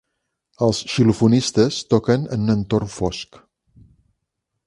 [0.67, 3.41] Els xilofonistes toquen en un entorn fosc.